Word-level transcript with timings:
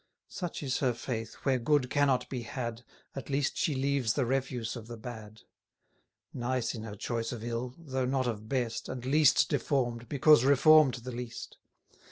Such 0.29 0.63
is 0.63 0.79
her 0.79 0.95
faith, 0.95 1.35
where 1.43 1.59
good 1.59 1.91
cannot 1.91 2.27
be 2.27 2.41
had, 2.41 2.81
At 3.15 3.29
least 3.29 3.55
she 3.55 3.75
leaves 3.75 4.13
the 4.13 4.25
refuse 4.25 4.75
of 4.75 4.87
the 4.87 4.97
bad: 4.97 5.43
Nice 6.33 6.73
in 6.73 6.81
her 6.81 6.95
choice 6.95 7.31
of 7.31 7.43
ill, 7.43 7.75
though 7.77 8.05
not 8.05 8.25
of 8.25 8.49
best, 8.49 8.89
And 8.89 9.05
least 9.05 9.47
deform'd, 9.47 10.09
because 10.09 10.43
reform'd 10.43 10.95
the 10.95 11.11
least. 11.11 11.57